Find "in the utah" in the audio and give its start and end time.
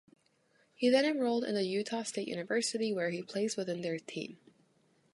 1.43-2.01